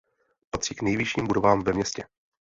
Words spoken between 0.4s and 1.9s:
Patří k nejvyšším budovám ve